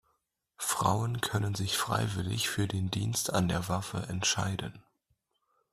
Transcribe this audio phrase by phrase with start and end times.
[0.57, 4.83] Frauen können sich freiwillig für den Dienst an der Waffe entscheiden.